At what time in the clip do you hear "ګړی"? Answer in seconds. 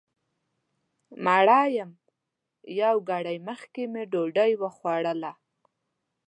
3.09-3.37